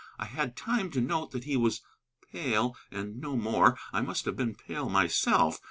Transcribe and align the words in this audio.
I 0.17 0.25
had 0.25 0.55
time 0.57 0.89
to 0.93 0.99
note 0.99 1.29
that 1.29 1.43
he 1.43 1.55
was 1.55 1.81
pale, 2.31 2.75
and 2.89 3.21
no 3.21 3.37
more: 3.37 3.77
I 3.93 4.01
must 4.01 4.25
have 4.25 4.35
been 4.35 4.55
pale 4.55 4.89
myself. 4.89 5.59